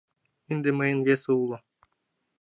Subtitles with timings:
[0.51, 1.57] Ынде мыйын весе уло